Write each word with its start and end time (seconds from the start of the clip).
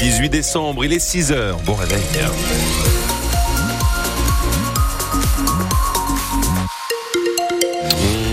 18 0.00 0.30
décembre, 0.30 0.82
il 0.86 0.94
est 0.94 0.98
6 0.98 1.30
heures. 1.30 1.58
Bon 1.66 1.74
réveil. 1.74 2.00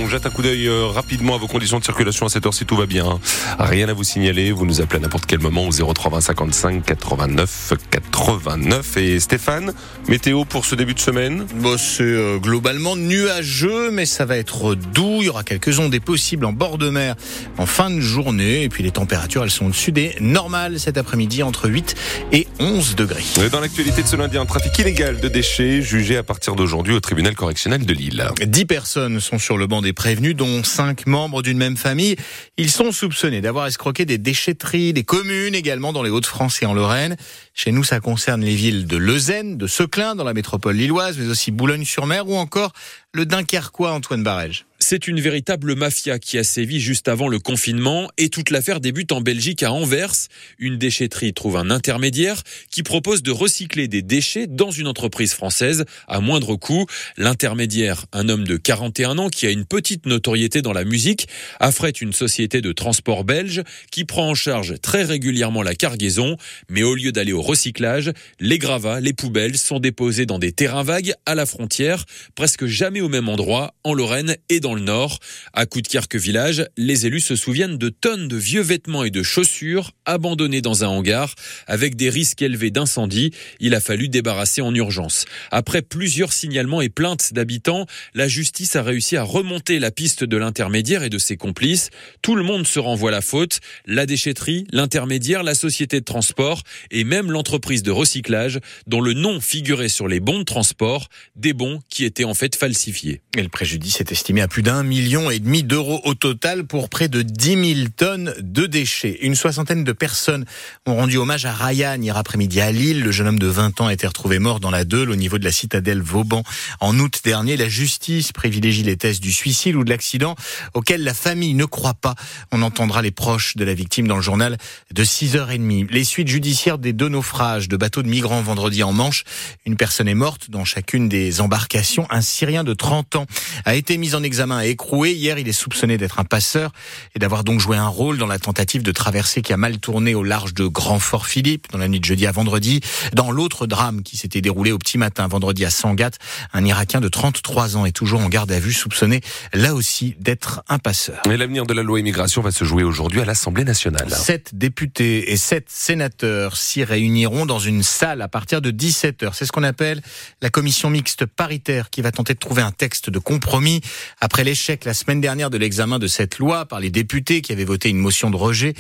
On 0.08 0.10
jette 0.10 0.26
un 0.26 0.30
coup 0.30 0.42
d'œil 0.42 0.70
euh, 0.70 0.88
rapidement 0.88 1.36
à 1.36 1.38
vos 1.38 1.48
conditions 1.48 1.80
de 1.80 1.84
circulation 1.84 2.26
à 2.26 2.30
cette 2.30 2.46
heure 2.46 2.54
si 2.54 2.66
tout 2.66 2.78
va 2.78 2.86
bien. 2.86 3.20
Rien 3.60 3.90
à 3.90 3.94
vous 3.94 4.06
signaler, 4.06 4.54
vous 4.54 4.66
nous 4.66 4.80
appelez 4.80 5.00
à 5.00 5.02
n'importe 5.02 5.26
quel 5.26 5.40
moment 5.40 5.68
au 5.68 5.94
03 5.94 6.22
55 6.22 6.82
89 6.86 7.74
89. 7.92 8.96
Et 8.96 9.20
Stéphane, 9.20 9.74
météo 10.08 10.46
pour 10.46 10.64
ce 10.64 10.76
début 10.76 10.94
de 10.94 11.02
semaine? 11.02 11.46
Bon, 11.56 11.78
c'est 11.78 12.04
euh, 12.04 12.38
globalement 12.38 12.96
nuageux, 12.96 13.92
mais 13.92 14.06
ça 14.06 14.24
va 14.24 14.38
être 14.38 14.76
doux. 14.76 15.18
Il 15.20 15.26
y 15.26 15.30
aura 15.30 15.44
quelques 15.44 15.78
ondées 15.80 16.00
possibles 16.00 16.46
en 16.46 16.54
bord 16.54 16.78
de 16.78 16.90
mer 16.90 17.16
en 17.58 17.66
fin 17.66 17.90
de 17.90 18.00
journée. 18.00 18.64
Et 18.64 18.70
puis 18.70 18.84
les 18.84 18.92
températures, 18.92 19.44
elles 19.44 19.52
sont 19.52 19.66
au-dessus 19.66 19.92
des 19.92 20.16
normales 20.22 20.80
cet 20.80 20.98
après-midi, 20.98 21.44
entre 21.44 21.68
8 21.68 21.96
et 22.32 22.48
11 22.62 22.96
degrés. 22.96 23.26
Dans 23.52 23.60
l'actualité 23.60 24.04
de 24.04 24.08
ce 24.08 24.16
lundi, 24.16 24.38
un 24.38 24.46
trafic 24.46 24.80
illégal 24.80 25.20
de 25.20 25.28
déchets 25.28 25.82
jugé 25.82 26.16
à 26.16 26.24
partir 26.24 26.56
d'aujourd'hui 26.56 26.94
au 26.94 27.02
tribunal 27.02 27.36
correctionnel 27.36 27.86
de 27.86 27.94
Lille. 27.94 28.26
10 28.42 28.64
personnes 28.64 29.20
sont 29.20 29.38
sur 29.38 29.58
le 29.58 29.68
banc 29.68 29.82
des 29.82 29.97
prévenus, 29.98 30.36
dont 30.36 30.64
5 30.64 31.08
membres 31.08 31.42
d'une 31.42 31.58
même 31.58 31.76
famille. 31.76 32.16
Ils 32.56 32.72
sont 32.72 32.94
soupçonnés 32.94 33.42
d'avoir 33.42 33.68
escroqué 33.68 34.06
des 34.06 34.18
déchetteries, 34.18 34.94
des 34.94 35.04
communes 35.04 35.56
également 35.56 35.92
dans 35.92 36.04
les 36.04 36.10
Hauts-de-France 36.10 36.62
et 36.62 36.66
en 36.66 36.74
Lorraine. 36.74 37.18
Chez 37.54 37.72
nous, 37.72 37.84
ça 37.84 38.00
concerne 38.00 38.42
les 38.42 38.56
villes 38.56 38.88
de 38.88 38.96
Leuzen, 38.96 39.58
de 39.58 39.68
Seclin 39.68 40.16
dans 40.16 40.24
la 40.24 40.34
métropole 40.34 40.76
lilloise, 40.76 41.18
mais 41.18 41.28
aussi 41.28 41.52
Boulogne-sur-Mer 41.52 42.30
ou 42.30 42.38
encore 42.38 42.72
le 43.18 43.26
Dunkerquois 43.26 43.94
Antoine 43.94 44.22
Barège. 44.22 44.68
C'est 44.80 45.08
une 45.08 45.20
véritable 45.20 45.76
mafia 45.76 46.20
qui 46.20 46.38
a 46.38 46.44
sévi 46.44 46.80
juste 46.80 47.08
avant 47.08 47.28
le 47.28 47.40
confinement 47.40 48.10
et 48.18 48.30
toute 48.30 48.52
l'affaire 48.52 48.80
débute 48.80 49.12
en 49.12 49.22
Belgique 49.22 49.64
à 49.64 49.74
Anvers. 49.74 50.14
Une 50.60 50.78
déchetterie 50.78 51.34
trouve 51.34 51.58
un 51.58 51.72
intermédiaire 51.72 52.44
qui 52.70 52.84
propose 52.84 53.24
de 53.24 53.32
recycler 53.32 53.88
des 53.88 54.04
déchets 54.04 54.46
dans 54.46 54.70
une 54.70 54.88
entreprise 54.88 55.34
française 55.34 55.84
à 56.08 56.22
moindre 56.22 56.56
coût. 56.56 56.86
L'intermédiaire, 57.18 58.06
un 58.14 58.30
homme 58.30 58.46
de 58.46 58.56
41 58.56 59.18
ans 59.18 59.30
qui 59.30 59.48
a 59.48 59.50
une 59.50 59.66
petite 59.66 60.06
notoriété 60.06 60.62
dans 60.62 60.74
la 60.74 60.86
musique, 60.86 61.28
affrète 61.60 62.00
une 62.00 62.14
société 62.14 62.62
de 62.62 62.72
transport 62.72 63.24
belge 63.24 63.64
qui 63.92 64.06
prend 64.06 64.30
en 64.30 64.36
charge 64.36 64.80
très 64.80 65.04
régulièrement 65.04 65.64
la 65.64 65.76
cargaison, 65.76 66.38
mais 66.70 66.84
au 66.84 66.94
lieu 66.94 67.12
d'aller 67.12 67.34
au 67.34 67.42
recyclage, 67.42 68.14
les 68.40 68.60
gravats, 68.60 69.02
les 69.02 69.14
poubelles 69.14 69.58
sont 69.58 69.80
déposés 69.80 70.28
dans 70.28 70.40
des 70.40 70.52
terrains 70.52 70.84
vagues 70.84 71.14
à 71.26 71.34
la 71.34 71.48
frontière, 71.48 72.06
presque 72.36 72.68
jamais 72.68 73.02
au 73.08 73.10
même 73.10 73.30
endroit, 73.30 73.74
en 73.86 73.94
Lorraine 73.94 74.36
et 74.50 74.60
dans 74.60 74.76
le 74.76 74.82
Nord. 74.82 75.20
À 75.54 75.66
Coudekerque 75.66 76.18
village, 76.18 76.66
les 76.76 77.06
élus 77.06 77.22
se 77.22 77.38
souviennent 77.38 77.78
de 77.78 77.88
tonnes 77.88 78.28
de 78.28 78.36
vieux 78.36 78.62
vêtements 78.62 79.06
et 79.06 79.12
de 79.12 79.24
chaussures 79.24 79.94
abandonnés 80.06 80.60
dans 80.60 80.84
un 80.84 80.90
hangar 80.90 81.34
avec 81.68 81.96
des 81.96 82.10
risques 82.10 82.42
élevés 82.42 82.70
d'incendie. 82.70 83.32
Il 83.62 83.76
a 83.76 83.80
fallu 83.80 84.10
débarrasser 84.10 84.60
en 84.60 84.76
urgence. 84.76 85.24
Après 85.52 85.82
plusieurs 85.82 86.34
signalements 86.34 86.82
et 86.82 86.90
plaintes 86.90 87.32
d'habitants, 87.32 87.86
la 88.14 88.28
justice 88.28 88.76
a 88.76 88.84
réussi 88.84 89.16
à 89.16 89.24
remonter 89.24 89.80
la 89.80 89.92
piste 89.92 90.26
de 90.26 90.36
l'intermédiaire 90.36 91.04
et 91.04 91.10
de 91.10 91.18
ses 91.18 91.38
complices. 91.38 91.92
Tout 92.22 92.36
le 92.36 92.44
monde 92.44 92.68
se 92.68 92.80
renvoie 92.80 93.12
la 93.12 93.22
faute. 93.22 93.62
La 93.86 94.06
déchetterie, 94.06 94.68
l'intermédiaire, 94.74 95.44
la 95.44 95.56
société 95.56 96.02
de 96.02 96.06
transport 96.06 96.62
et 96.92 97.06
même 97.06 97.32
l'entreprise 97.32 97.84
de 97.84 97.92
recyclage 97.92 98.60
dont 98.86 99.00
le 99.00 99.14
nom 99.14 99.40
figurait 99.40 99.88
sur 99.88 100.10
les 100.10 100.20
bons 100.20 100.40
de 100.40 100.44
transport, 100.44 101.08
des 101.38 101.54
bons 101.54 101.80
qui 101.88 102.04
étaient 102.04 102.26
en 102.26 102.34
fait 102.34 102.58
falsifiés. 102.58 102.87
Et 102.88 103.42
le 103.42 103.50
préjudice 103.50 104.00
est 104.00 104.14
estimé 104.14 104.42
à 104.42 104.48
plus 104.48 104.64
d'un 104.64 104.82
million 104.82 105.30
et 105.30 105.40
demi 105.40 105.62
d'euros 105.64 106.00
au 106.06 106.14
total 106.14 106.66
pour 106.66 106.88
près 106.88 107.10
de 107.10 107.22
10 107.22 107.76
000 107.76 107.90
tonnes 107.96 108.34
de 108.40 108.66
déchets. 108.66 109.18
Une 109.22 109.36
soixantaine 109.36 109.84
de 109.84 109.92
personnes 109.92 110.46
ont 110.86 110.96
rendu 110.96 111.18
hommage 111.18 111.46
à 111.46 111.54
Ryan 111.54 112.02
hier 112.02 112.16
après-midi 112.16 112.62
à 112.62 112.72
Lille. 112.72 113.04
Le 113.04 113.12
jeune 113.12 113.28
homme 113.28 113.40
de 113.40 113.48
20 113.48 113.82
ans 113.82 113.88
a 113.88 113.94
été 113.94 114.08
retrouvé 114.08 114.40
mort 114.40 114.62
dans 114.62 114.72
la 114.72 114.86
Deule 114.86 115.10
au 115.10 115.18
niveau 115.18 115.38
de 115.38 115.44
la 115.44 115.52
citadelle 115.52 116.02
Vauban. 116.02 116.44
En 116.80 116.98
août 116.98 117.20
dernier, 117.26 117.58
la 117.58 117.68
justice 117.68 118.32
privilégie 118.32 118.84
les 118.84 118.96
tests 118.96 119.22
du 119.22 119.34
suicide 119.34 119.76
ou 119.76 119.84
de 119.84 119.90
l'accident 119.90 120.36
auquel 120.74 121.04
la 121.04 121.14
famille 121.14 121.56
ne 121.56 121.66
croit 121.66 121.94
pas. 121.94 122.16
On 122.54 122.62
entendra 122.62 123.02
les 123.02 123.12
proches 123.12 123.58
de 123.58 123.66
la 123.66 123.74
victime 123.74 124.08
dans 124.08 124.16
le 124.16 124.22
journal 124.22 124.58
de 124.94 125.04
6h30. 125.04 125.92
Les 125.92 126.04
suites 126.06 126.30
judiciaires 126.30 126.78
des 126.78 126.94
deux 126.94 127.10
naufrages 127.10 127.68
de 127.68 127.76
bateaux 127.76 128.02
de 128.02 128.08
migrants 128.08 128.42
vendredi 128.42 128.82
en 128.84 128.94
Manche. 128.94 129.26
Une 129.66 129.76
personne 129.76 130.08
est 130.08 130.16
morte 130.16 130.50
dans 130.50 130.64
chacune 130.64 131.10
des 131.10 131.42
embarcations. 131.42 132.08
Un 132.10 132.22
Syrien 132.22 132.64
de 132.64 132.77
30 132.78 133.16
ans 133.18 133.26
a 133.66 133.76
été 133.76 133.98
mis 133.98 134.16
en 134.16 134.24
examen 134.24 134.64
et 134.64 134.70
écroué. 134.70 135.12
Hier, 135.14 135.38
il 135.38 135.48
est 135.48 135.54
soupçonné 135.54 135.98
d'être 135.98 136.20
un 136.20 136.24
passeur 136.24 136.72
et 137.16 137.20
d'avoir 137.20 137.44
donc 137.44 137.60
joué 137.60 137.78
un 137.78 137.88
rôle 137.88 138.18
dans 138.18 138.28
la 138.28 138.40
tentative 138.40 138.84
de 138.84 138.92
traversée 138.92 139.42
qui 139.42 139.54
a 139.54 139.58
mal 139.58 139.80
tourné 139.80 140.16
au 140.16 140.24
large 140.24 140.54
de 140.54 140.66
Grand 140.66 141.00
Fort 141.00 141.28
Philippe 141.28 141.68
dans 141.72 141.78
la 141.78 141.88
nuit 141.88 142.00
de 142.00 142.06
jeudi 142.06 142.26
à 142.26 142.32
vendredi. 142.32 142.82
Dans 143.14 143.32
l'autre 143.32 143.68
drame 143.68 144.04
qui 144.04 144.18
s'était 144.18 144.42
déroulé 144.42 144.72
au 144.72 144.78
petit 144.78 144.98
matin 144.98 145.28
vendredi 145.28 145.66
à 145.66 145.70
Sangat, 145.70 146.12
un 146.54 146.66
Irakien 146.66 147.02
de 147.02 147.10
33 147.10 147.78
ans 147.78 147.86
est 147.86 147.92
toujours 147.92 148.22
en 148.22 148.30
garde 148.30 148.52
à 148.52 148.60
vue, 148.60 148.74
soupçonné 148.74 149.22
là 149.54 149.74
aussi 149.74 150.16
d'être 150.20 150.64
un 150.70 150.80
passeur. 150.80 151.22
Et 151.30 151.38
l'avenir 151.38 151.66
de 151.66 151.74
la 151.74 151.84
loi 151.84 152.00
immigration 152.00 152.42
va 152.42 152.52
se 152.52 152.64
jouer 152.64 152.84
aujourd'hui 152.84 153.22
à 153.22 153.26
l'Assemblée 153.26 153.64
nationale. 153.64 154.10
Sept 154.10 154.52
députés 154.54 155.32
et 155.32 155.38
sept 155.38 155.66
sénateurs 155.70 156.56
s'y 156.58 156.84
réuniront 156.84 157.46
dans 157.46 157.60
une 157.60 157.84
salle 157.84 158.22
à 158.22 158.28
partir 158.28 158.62
de 158.62 158.72
17h. 158.72 159.32
C'est 159.34 159.46
ce 159.46 159.52
qu'on 159.52 159.64
appelle 159.64 160.02
la 160.42 160.50
commission 160.50 160.90
mixte 160.90 161.26
paritaire 161.26 161.90
qui 161.90 162.02
va 162.02 162.12
tenter 162.12 162.34
de 162.34 162.40
trouver 162.40 162.62
un 162.62 162.67
texte 162.72 163.10
de 163.10 163.20
compromis 163.20 163.82
après 164.20 164.44
l'échec 164.44 164.86
la 164.86 164.94
semaine 164.94 165.22
dernière 165.22 165.50
de 165.50 165.58
l'examen 165.58 166.00
de 166.00 166.08
cette 166.08 166.40
loi 166.40 166.66
par 166.66 166.80
les 166.80 166.90
députés 166.90 167.42
qui 167.42 167.52
avaient 167.52 167.66
voté 167.66 167.90
une 167.90 167.98
motion 167.98 168.30
de 168.30 168.36
rejet. 168.36 168.74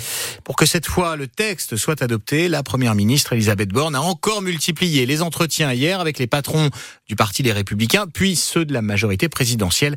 Pour 0.43 0.55
que 0.55 0.65
cette 0.65 0.85
fois 0.85 1.15
le 1.15 1.27
texte 1.27 1.75
soit 1.75 2.01
adopté, 2.01 2.49
la 2.49 2.63
première 2.63 2.95
ministre 2.95 3.33
Elisabeth 3.33 3.69
Borne 3.69 3.95
a 3.95 4.01
encore 4.01 4.41
multiplié 4.41 5.05
les 5.05 5.21
entretiens 5.21 5.73
hier 5.73 5.99
avec 5.99 6.19
les 6.19 6.27
patrons 6.27 6.69
du 7.07 7.15
Parti 7.15 7.43
des 7.43 7.51
Républicains, 7.51 8.05
puis 8.07 8.35
ceux 8.35 8.65
de 8.65 8.73
la 8.73 8.81
majorité 8.81 9.29
présidentielle. 9.29 9.95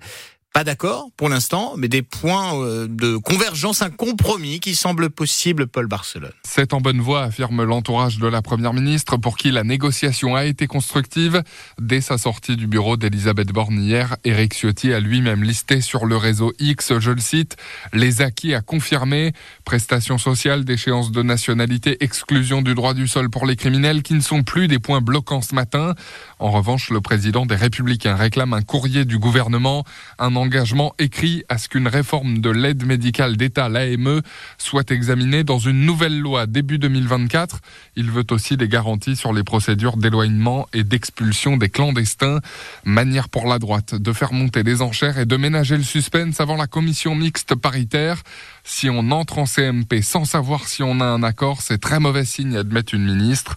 Pas 0.52 0.64
d'accord 0.64 1.10
pour 1.16 1.28
l'instant, 1.28 1.74
mais 1.76 1.86
des 1.86 2.02
points 2.02 2.60
euh, 2.60 2.88
de 2.88 3.16
convergence, 3.16 3.82
un 3.82 3.90
compromis 3.90 4.58
qui 4.58 4.74
semble 4.74 5.08
possible, 5.08 5.68
Paul 5.68 5.86
Barcelone. 5.86 6.32
C'est 6.42 6.74
en 6.74 6.80
bonne 6.80 7.00
voie, 7.00 7.22
affirme 7.22 7.62
l'entourage 7.62 8.18
de 8.18 8.26
la 8.26 8.42
Première 8.42 8.72
ministre, 8.72 9.16
pour 9.16 9.36
qui 9.36 9.52
la 9.52 9.62
négociation 9.62 10.34
a 10.34 10.46
été 10.46 10.66
constructive. 10.66 11.44
Dès 11.80 12.00
sa 12.00 12.18
sortie 12.18 12.56
du 12.56 12.66
bureau 12.66 12.96
d'Elisabeth 12.96 13.52
Borne 13.52 13.80
hier, 13.80 14.16
Éric 14.24 14.54
Ciotti 14.54 14.92
a 14.92 14.98
lui-même 14.98 15.44
listé 15.44 15.80
sur 15.80 16.04
le 16.04 16.16
réseau 16.16 16.52
X, 16.58 16.98
je 16.98 17.12
le 17.12 17.20
cite, 17.20 17.56
les 17.92 18.20
acquis 18.20 18.52
à 18.52 18.60
confirmer, 18.60 19.32
prestations 19.64 20.18
sociales, 20.18 20.64
déchéance 20.64 21.12
de 21.12 21.22
nationalité, 21.22 22.02
exclusion 22.02 22.60
du 22.60 22.74
droit 22.74 22.94
du 22.94 23.06
sol 23.06 23.30
pour 23.30 23.46
les 23.46 23.54
criminels 23.54 24.02
qui 24.02 24.14
ne 24.14 24.20
sont 24.20 24.42
plus 24.42 24.66
des 24.66 24.80
points 24.80 25.00
bloquants 25.00 25.42
ce 25.42 25.54
matin. 25.54 25.94
En 26.40 26.50
revanche, 26.50 26.90
le 26.90 27.00
président 27.00 27.46
des 27.46 27.54
Républicains 27.54 28.16
réclame 28.16 28.52
un 28.52 28.62
courrier 28.62 29.04
du 29.04 29.20
gouvernement, 29.20 29.84
un 30.18 30.39
engagement 30.40 30.94
écrit 30.98 31.44
à 31.48 31.58
ce 31.58 31.68
qu'une 31.68 31.86
réforme 31.86 32.38
de 32.38 32.50
l'aide 32.50 32.84
médicale 32.84 33.36
d'État, 33.36 33.68
l'AME, 33.68 34.22
soit 34.58 34.90
examinée 34.90 35.44
dans 35.44 35.58
une 35.58 35.84
nouvelle 35.84 36.18
loi 36.18 36.46
début 36.46 36.78
2024. 36.78 37.60
Il 37.96 38.10
veut 38.10 38.26
aussi 38.30 38.56
des 38.56 38.68
garanties 38.68 39.16
sur 39.16 39.32
les 39.32 39.44
procédures 39.44 39.96
d'éloignement 39.96 40.66
et 40.72 40.82
d'expulsion 40.82 41.56
des 41.56 41.68
clandestins. 41.68 42.40
Manière 42.84 43.28
pour 43.28 43.46
la 43.46 43.58
droite 43.58 43.94
de 43.94 44.12
faire 44.12 44.32
monter 44.32 44.62
les 44.62 44.82
enchères 44.82 45.18
et 45.18 45.26
de 45.26 45.36
ménager 45.36 45.76
le 45.76 45.82
suspense 45.82 46.40
avant 46.40 46.56
la 46.56 46.66
commission 46.66 47.14
mixte 47.14 47.54
paritaire. 47.54 48.22
Si 48.64 48.88
on 48.90 49.10
entre 49.10 49.38
en 49.38 49.46
CMP 49.46 50.02
sans 50.02 50.24
savoir 50.24 50.68
si 50.68 50.82
on 50.82 51.00
a 51.00 51.04
un 51.04 51.22
accord, 51.22 51.62
c'est 51.62 51.78
très 51.78 52.00
mauvais 52.00 52.24
signe, 52.24 52.56
admet 52.56 52.80
une 52.80 53.04
ministre 53.04 53.56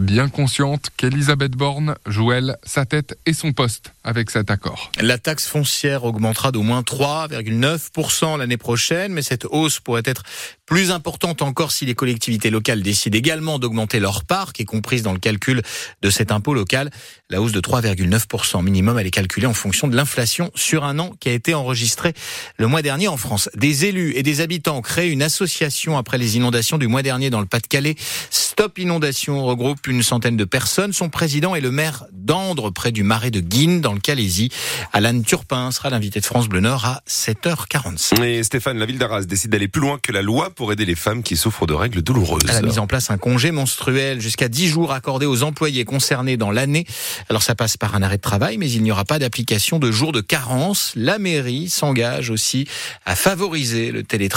bien 0.00 0.28
consciente 0.28 0.90
qu'Elisabeth 0.96 1.52
Borne 1.52 1.94
joue 2.06 2.32
elle 2.32 2.56
sa 2.64 2.86
tête 2.86 3.18
et 3.26 3.34
son 3.34 3.52
poste 3.52 3.92
avec 4.02 4.30
cet 4.30 4.50
accord. 4.50 4.90
La 5.00 5.18
taxe 5.18 5.46
foncière 5.46 6.04
augmentera 6.04 6.52
d'au 6.52 6.62
moins 6.62 6.80
3,9% 6.80 8.38
l'année 8.38 8.56
prochaine, 8.56 9.12
mais 9.12 9.22
cette 9.22 9.44
hausse 9.44 9.78
pourrait 9.78 10.02
être 10.04 10.22
plus 10.64 10.90
importante 10.90 11.42
encore 11.42 11.72
si 11.72 11.84
les 11.84 11.94
collectivités 11.94 12.48
locales 12.48 12.82
décident 12.82 13.18
également 13.18 13.58
d'augmenter 13.58 14.00
leur 14.00 14.24
part, 14.24 14.52
qui 14.52 14.62
est 14.62 14.66
comprise 14.66 15.02
dans 15.02 15.12
le 15.12 15.18
calcul 15.18 15.62
de 16.00 16.10
cet 16.10 16.32
impôt 16.32 16.54
local. 16.54 16.90
La 17.28 17.42
hausse 17.42 17.52
de 17.52 17.60
3,9% 17.60 18.62
minimum, 18.62 18.98
elle 18.98 19.06
est 19.06 19.10
calculée 19.10 19.48
en 19.48 19.54
fonction 19.54 19.88
de 19.88 19.96
l'inflation 19.96 20.50
sur 20.54 20.84
un 20.84 20.98
an 20.98 21.12
qui 21.20 21.28
a 21.28 21.32
été 21.32 21.54
enregistré 21.54 22.14
le 22.56 22.68
mois 22.68 22.82
dernier 22.82 23.08
en 23.08 23.16
France. 23.16 23.50
Des 23.56 23.84
élus 23.84 24.12
et 24.14 24.22
des 24.22 24.39
habitants 24.40 24.78
ont 24.78 24.82
créé 24.82 25.10
une 25.10 25.22
association 25.22 25.96
après 25.96 26.18
les 26.18 26.36
inondations 26.36 26.78
du 26.78 26.86
mois 26.86 27.02
dernier 27.02 27.30
dans 27.30 27.40
le 27.40 27.46
Pas-de-Calais. 27.46 27.96
Stop 28.30 28.78
Inondation 28.78 29.44
regroupe 29.44 29.86
une 29.86 30.02
centaine 30.02 30.36
de 30.36 30.44
personnes. 30.44 30.92
Son 30.92 31.08
président 31.08 31.54
est 31.54 31.60
le 31.60 31.70
maire 31.70 32.04
d'Andre, 32.12 32.70
près 32.70 32.92
du 32.92 33.02
marais 33.02 33.30
de 33.30 33.40
Guine, 33.40 33.80
dans 33.80 33.92
le 33.92 34.00
Calaisie. 34.00 34.50
Alan 34.92 35.20
Turpin 35.22 35.70
sera 35.70 35.90
l'invité 35.90 36.20
de 36.20 36.26
France 36.26 36.48
Bleu 36.48 36.60
Nord 36.60 36.84
à 36.84 37.02
7h45. 37.08 38.22
Et 38.22 38.42
Stéphane, 38.42 38.78
la 38.78 38.86
ville 38.86 38.98
d'Arras 38.98 39.22
décide 39.22 39.50
d'aller 39.50 39.68
plus 39.68 39.80
loin 39.80 39.98
que 40.02 40.12
la 40.12 40.22
loi 40.22 40.50
pour 40.50 40.72
aider 40.72 40.84
les 40.84 40.94
femmes 40.94 41.22
qui 41.22 41.36
souffrent 41.36 41.66
de 41.66 41.74
règles 41.74 42.02
douloureuses. 42.02 42.42
Elle 42.48 42.56
a 42.56 42.62
mis 42.62 42.78
en 42.78 42.86
place 42.86 43.10
un 43.10 43.18
congé 43.18 43.50
menstruel 43.50 44.20
jusqu'à 44.20 44.48
10 44.48 44.68
jours 44.68 44.92
accordé 44.92 45.26
aux 45.26 45.42
employés 45.42 45.84
concernés 45.84 46.36
dans 46.36 46.50
l'année. 46.50 46.86
Alors 47.28 47.42
ça 47.42 47.54
passe 47.54 47.76
par 47.76 47.94
un 47.94 48.02
arrêt 48.02 48.16
de 48.16 48.22
travail, 48.22 48.58
mais 48.58 48.70
il 48.70 48.82
n'y 48.82 48.92
aura 48.92 49.04
pas 49.04 49.18
d'application 49.18 49.78
de 49.78 49.90
jours 49.90 50.12
de 50.12 50.20
carence. 50.20 50.92
La 50.96 51.18
mairie 51.18 51.70
s'engage 51.70 52.30
aussi 52.30 52.66
à 53.06 53.16
favoriser 53.16 53.90
le 53.90 54.02
télétravail. 54.02 54.29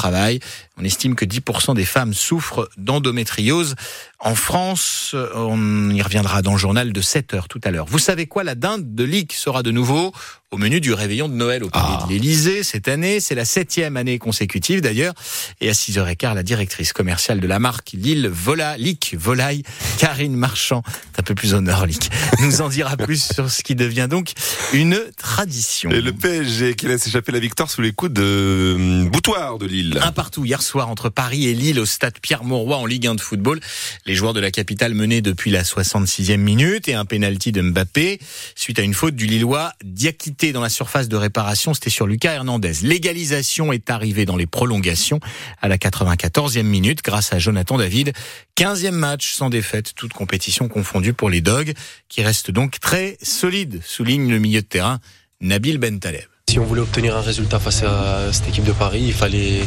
On 0.78 0.84
estime 0.84 1.16
que 1.16 1.26
10% 1.26 1.76
des 1.76 1.86
femmes 1.86 2.14
souffrent 2.14 2.70
d'endométriose 2.78 3.76
en 4.24 4.36
France. 4.36 5.16
On 5.36 5.90
y 5.90 6.02
reviendra 6.02 6.42
dans 6.42 6.54
le 6.54 6.58
journal 6.58 6.92
de 6.94 7.02
7 7.02 7.34
heures 7.34 7.48
tout 7.48 7.60
à 7.64 7.72
l'heure. 7.72 7.86
Vous 7.88 8.00
savez 8.00 8.26
quoi 8.26 8.44
La 8.44 8.56
dinde 8.56 8.96
de 8.96 9.04
Ligue 9.04 9.32
sera 9.34 9.64
de 9.64 9.72
nouveau 9.72 10.14
au 10.52 10.58
menu 10.58 10.80
du 10.80 10.94
réveillon 10.94 11.28
de 11.28 11.34
Noël 11.34 11.64
au 11.64 11.70
palais 11.70 11.86
Ah. 11.88 12.06
de 12.08 12.14
l'Élysée 12.14 12.62
cette 12.64 12.88
année. 12.88 13.20
C'est 13.20 13.34
la 13.34 13.44
septième 13.44 13.98
année 13.98 14.20
consécutive 14.20 14.82
d'ailleurs. 14.82 15.14
Et 15.62 15.70
à 15.70 15.74
6h15, 15.74 16.36
la 16.36 16.44
directrice 16.44 16.94
commerciale 16.94 17.40
de 17.40 17.48
la 17.48 17.58
marque 17.58 17.92
Lille 17.94 18.30
Vola, 18.32 18.78
Lick 18.78 19.16
Volaille, 19.20 19.64
Karine 19.98 20.36
Marchand, 20.36 20.84
un 21.18 21.24
peu 21.24 21.34
plus 21.34 21.54
au 21.56 21.62
nord, 21.62 21.88
Lick, 21.88 22.10
nous 22.42 22.62
en 22.62 22.70
dira 22.70 22.96
plus 22.98 23.24
sur 23.34 23.50
ce 23.50 23.64
qui 23.64 23.74
devient 23.76 24.08
donc 24.10 24.34
une 24.74 25.00
tradition. 25.18 25.90
Et 25.90 26.02
le 26.02 26.14
PSG 26.14 26.76
qui 26.76 26.86
laisse 26.86 27.08
échapper 27.08 27.32
la 27.32 27.40
victoire 27.40 27.70
sous 27.72 27.82
les 27.82 27.92
coups 27.92 28.14
de 28.14 28.74
hum, 28.76 29.10
Boutoir 29.10 29.58
de 29.58 29.66
Lille. 29.66 30.00
Un 30.04 30.12
partout 30.12 30.46
hier 30.46 30.62
soir 30.62 30.88
entre 30.88 31.10
Paris 31.10 31.48
et 31.48 31.56
Lille 31.56 31.80
au 31.80 31.86
stade 31.88 32.20
Pierre-Mauroy 32.22 32.78
en 32.78 32.86
Ligue 32.86 33.08
1 33.08 33.16
de 33.16 33.22
football. 33.22 33.60
Les 34.06 34.13
joueurs 34.16 34.34
de 34.34 34.40
la 34.40 34.52
capitale 34.52 34.94
menaient 34.94 35.22
depuis 35.22 35.52
la 35.52 35.64
66e 35.64 36.38
minute 36.38 36.88
et 36.88 36.94
un 36.94 37.06
pénalty 37.06 37.52
de 37.52 37.62
Mbappé 37.62 38.20
suite 38.56 38.80
à 38.80 38.82
une 38.82 38.94
faute 38.94 39.16
du 39.16 39.26
Lillois 39.26 39.74
Diakité 39.84 40.52
dans 40.52 40.62
la 40.62 40.70
surface 40.70 41.08
de 41.08 41.16
réparation. 41.16 41.74
C'était 41.74 41.90
sur 41.90 42.08
Lucas 42.08 42.34
Hernandez. 42.34 42.74
L'égalisation 42.84 43.72
est 43.72 43.90
arrivée 43.90 44.26
dans 44.26 44.36
les 44.36 44.48
prolongations 44.48 45.20
à 45.62 45.68
la 45.68 45.78
94e 45.78 46.64
minute 46.64 47.02
grâce 47.04 47.34
à 47.34 47.40
Jonathan 47.40 47.78
David. 47.78 48.14
15e 48.58 48.92
match 48.92 49.34
sans 49.34 49.50
défaite, 49.50 49.94
toute 49.96 50.14
compétition 50.14 50.68
confondue 50.68 51.14
pour 51.14 51.30
les 51.30 51.42
Dogs 51.42 51.74
qui 52.10 52.22
restent 52.24 52.52
donc 52.52 52.80
très 52.80 53.18
solides, 53.22 53.82
souligne 53.84 54.30
le 54.30 54.40
milieu 54.40 54.62
de 54.62 54.68
terrain 54.68 55.00
Nabil 55.42 55.78
Bentaleb. 55.78 56.33
Si 56.54 56.60
on 56.60 56.66
voulait 56.66 56.82
obtenir 56.82 57.18
un 57.18 57.22
résultat 57.22 57.58
face 57.58 57.82
à 57.82 58.32
cette 58.32 58.48
équipe 58.48 58.64
de 58.64 58.74
Paris, 58.74 59.02
il 59.08 59.14
fallait 59.14 59.62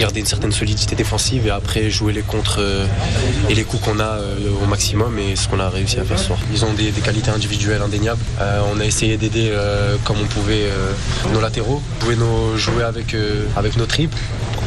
garder 0.00 0.18
une 0.18 0.26
certaine 0.26 0.50
solidité 0.50 0.96
défensive 0.96 1.46
et 1.46 1.50
après 1.50 1.90
jouer 1.90 2.12
les 2.12 2.22
contres 2.22 2.58
euh, 2.58 2.86
et 3.48 3.54
les 3.54 3.62
coups 3.62 3.84
qu'on 3.84 4.00
a 4.00 4.18
euh, 4.18 4.50
au 4.60 4.66
maximum 4.66 5.16
et 5.20 5.36
ce 5.36 5.46
qu'on 5.46 5.60
a 5.60 5.68
réussi 5.68 6.00
à 6.00 6.04
faire 6.04 6.18
ce 6.18 6.26
soir. 6.26 6.40
Ils 6.52 6.64
ont 6.64 6.72
des, 6.72 6.90
qualités 6.90 7.30
individuelles 7.30 7.82
indéniables. 7.82 8.20
Euh, 8.40 8.62
on 8.74 8.80
a 8.80 8.84
essayé 8.84 9.16
d'aider 9.16 9.56
comme 10.02 10.16
on 10.20 10.26
pouvait 10.26 10.66
nos 11.32 11.40
latéraux, 11.40 11.80
jouer, 12.02 12.16
nos, 12.16 12.56
jouer 12.56 12.82
avec, 12.82 13.14
avec 13.56 13.76
nos 13.76 13.86
triples, 13.86 14.18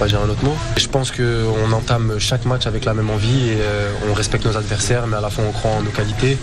un 0.01 0.29
autre 0.29 0.43
mot. 0.43 0.55
Je 0.77 0.87
pense 0.87 1.11
qu'on 1.11 1.71
entame 1.71 2.19
chaque 2.19 2.45
match 2.45 2.67
avec 2.67 2.85
la 2.85 2.93
même 2.93 3.09
envie 3.09 3.49
et 3.49 3.57
euh, 3.59 3.91
on 4.09 4.13
respecte 4.13 4.45
nos 4.45 4.55
adversaires 4.55 5.07
mais 5.07 5.17
à 5.17 5.21
la 5.21 5.29
fois 5.29 5.43
on 5.47 5.51
croit 5.51 5.71
en 5.71 5.81
nos 5.81 5.89
qualités. 5.89 6.37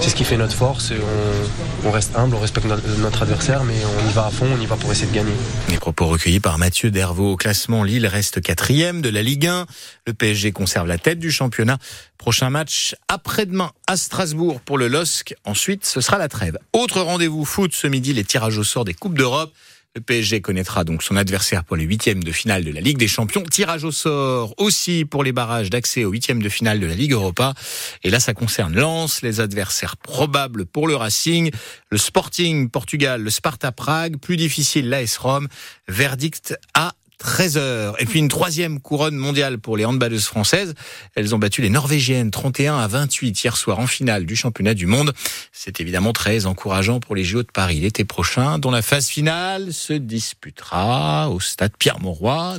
C'est 0.00 0.10
ce 0.10 0.14
qui 0.14 0.24
fait 0.24 0.36
notre 0.36 0.54
force 0.54 0.90
et 0.90 0.96
on, 0.96 1.88
on 1.88 1.90
reste 1.92 2.16
humble, 2.16 2.34
on 2.34 2.40
respecte 2.40 2.66
notre 2.66 3.22
adversaire 3.22 3.64
mais 3.64 3.74
on 3.84 4.10
y 4.10 4.12
va 4.12 4.26
à 4.26 4.30
fond, 4.30 4.46
on 4.52 4.60
y 4.60 4.66
va 4.66 4.76
pour 4.76 4.90
essayer 4.90 5.06
de 5.06 5.14
gagner. 5.14 5.32
Les 5.68 5.78
propos 5.78 6.06
recueillis 6.06 6.40
par 6.40 6.58
Mathieu 6.58 6.90
Dervaux 6.90 7.32
au 7.32 7.36
classement. 7.36 7.84
Lille 7.84 8.06
reste 8.06 8.40
quatrième 8.40 9.02
de 9.02 9.10
la 9.10 9.22
Ligue 9.22 9.46
1. 9.46 9.66
Le 10.06 10.12
PSG 10.12 10.52
conserve 10.52 10.88
la 10.88 10.98
tête 10.98 11.18
du 11.18 11.30
championnat. 11.30 11.78
Prochain 12.18 12.50
match 12.50 12.96
après-demain 13.08 13.70
à 13.86 13.96
Strasbourg 13.96 14.60
pour 14.60 14.78
le 14.78 14.88
LOSC. 14.88 15.34
Ensuite, 15.44 15.84
ce 15.84 16.00
sera 16.00 16.18
la 16.18 16.28
trêve. 16.28 16.58
Autre 16.72 17.00
rendez-vous 17.00 17.44
foot 17.44 17.72
ce 17.74 17.86
midi, 17.86 18.12
les 18.14 18.24
tirages 18.24 18.58
au 18.58 18.64
sort 18.64 18.84
des 18.84 18.94
Coupes 18.94 19.18
d'Europe. 19.18 19.52
Le 19.96 20.00
PSG 20.00 20.40
connaîtra 20.40 20.82
donc 20.82 21.04
son 21.04 21.14
adversaire 21.14 21.62
pour 21.62 21.76
les 21.76 21.84
huitièmes 21.84 22.24
de 22.24 22.32
finale 22.32 22.64
de 22.64 22.72
la 22.72 22.80
Ligue 22.80 22.98
des 22.98 23.06
Champions. 23.06 23.44
Tirage 23.44 23.84
au 23.84 23.92
sort 23.92 24.52
aussi 24.56 25.04
pour 25.04 25.22
les 25.22 25.30
barrages 25.30 25.70
d'accès 25.70 26.04
aux 26.04 26.10
huitièmes 26.10 26.42
de 26.42 26.48
finale 26.48 26.80
de 26.80 26.86
la 26.86 26.96
Ligue 26.96 27.12
Europa. 27.12 27.54
Et 28.02 28.10
là, 28.10 28.18
ça 28.18 28.34
concerne 28.34 28.74
Lens, 28.74 29.22
les 29.22 29.38
adversaires 29.38 29.96
probables 29.96 30.66
pour 30.66 30.88
le 30.88 30.96
Racing, 30.96 31.52
le 31.90 31.98
Sporting 31.98 32.70
Portugal, 32.70 33.22
le 33.22 33.30
Sparta 33.30 33.70
Prague, 33.70 34.16
plus 34.16 34.36
difficile 34.36 34.88
l'AS 34.88 35.16
Rome. 35.16 35.46
Verdict 35.86 36.58
à 36.74 36.94
13h. 37.24 37.94
Et 37.98 38.04
puis 38.04 38.18
une 38.18 38.28
troisième 38.28 38.80
couronne 38.80 39.16
mondiale 39.16 39.58
pour 39.58 39.76
les 39.76 39.84
handballeuses 39.84 40.26
françaises. 40.26 40.74
Elles 41.14 41.34
ont 41.34 41.38
battu 41.38 41.62
les 41.62 41.70
Norvégiennes 41.70 42.30
31 42.30 42.78
à 42.78 42.86
28 42.86 43.42
hier 43.42 43.56
soir 43.56 43.78
en 43.78 43.86
finale 43.86 44.26
du 44.26 44.36
championnat 44.36 44.74
du 44.74 44.86
monde. 44.86 45.14
C'est 45.52 45.80
évidemment 45.80 46.12
très 46.12 46.46
encourageant 46.46 47.00
pour 47.00 47.16
les 47.16 47.24
JO 47.24 47.42
de 47.42 47.50
Paris 47.50 47.80
l'été 47.80 48.04
prochain, 48.04 48.58
dont 48.58 48.70
la 48.70 48.82
phase 48.82 49.08
finale 49.08 49.72
se 49.72 49.94
disputera 49.94 51.30
au 51.30 51.40
stade 51.40 51.72
Pierre-Mauroy 51.78 52.56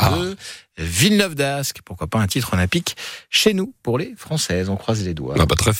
de 0.77 0.83
Villeneuve 0.83 1.35
d'Ascq. 1.35 1.79
Pourquoi 1.85 2.07
pas 2.07 2.19
un 2.19 2.27
titre 2.27 2.53
olympique 2.53 2.97
chez 3.29 3.53
nous 3.53 3.73
pour 3.83 3.97
les 3.97 4.13
Françaises? 4.17 4.69
On 4.69 4.75
croise 4.75 5.03
les 5.03 5.13
doigts. 5.13 5.35
Ah 5.39 5.45
bah 5.45 5.55
très. 5.55 5.71